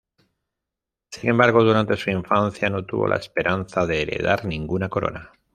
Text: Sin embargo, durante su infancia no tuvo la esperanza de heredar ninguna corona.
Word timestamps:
Sin 1.11 1.29
embargo, 1.29 1.63
durante 1.63 1.95
su 1.95 2.09
infancia 2.09 2.71
no 2.71 2.83
tuvo 2.83 3.07
la 3.07 3.17
esperanza 3.17 3.85
de 3.85 4.01
heredar 4.01 4.45
ninguna 4.45 4.89
corona. 4.89 5.31